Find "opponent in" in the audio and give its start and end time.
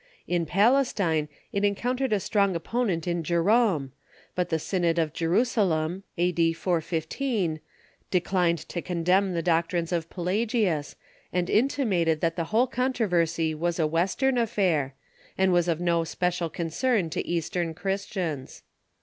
2.55-3.21